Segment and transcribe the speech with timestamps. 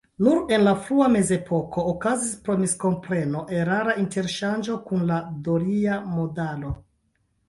[0.25, 6.73] Nur en la frua mezepoko okazis pro miskompreno erara interŝanĝo kun la doria modalo.